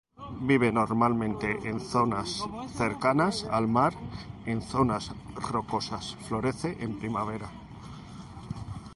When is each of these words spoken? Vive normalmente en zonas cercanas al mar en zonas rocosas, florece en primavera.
Vive 0.49 0.69
normalmente 0.81 1.49
en 1.69 1.79
zonas 1.79 2.43
cercanas 2.75 3.43
al 3.51 3.67
mar 3.67 3.93
en 4.47 4.63
zonas 4.63 5.11
rocosas, 5.35 6.15
florece 6.25 6.75
en 6.79 6.97
primavera. 6.97 7.49